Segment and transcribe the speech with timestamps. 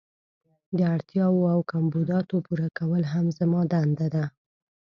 [0.77, 4.25] د اړتیاوو او کمبوداتو پوره کول هم زما دنده ده.